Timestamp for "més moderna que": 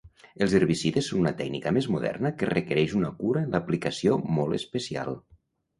1.77-2.49